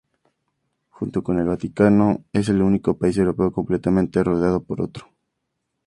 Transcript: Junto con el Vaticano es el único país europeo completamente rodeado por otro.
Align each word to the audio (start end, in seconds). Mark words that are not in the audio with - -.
Junto 0.89 1.21
con 1.23 1.37
el 1.37 1.45
Vaticano 1.45 2.25
es 2.33 2.49
el 2.49 2.63
único 2.63 2.97
país 2.97 3.15
europeo 3.19 3.51
completamente 3.51 4.23
rodeado 4.23 4.63
por 4.63 4.81
otro. 4.81 5.07